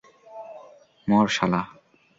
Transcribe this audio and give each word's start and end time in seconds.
মর, 1.07 1.27
শালা। 1.35 1.61